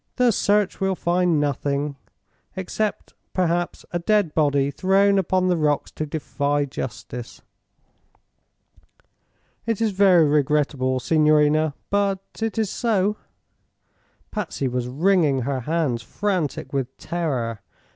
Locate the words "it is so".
12.41-13.17